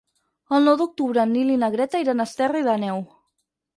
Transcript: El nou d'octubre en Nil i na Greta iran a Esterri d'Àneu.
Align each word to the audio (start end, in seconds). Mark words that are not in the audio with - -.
El 0.59 0.63
nou 0.67 0.77
d'octubre 0.79 1.21
en 1.25 1.31
Nil 1.35 1.51
i 1.55 1.57
na 1.65 1.69
Greta 1.75 2.03
iran 2.07 2.25
a 2.25 2.29
Esterri 2.31 2.65
d'Àneu. 2.69 3.05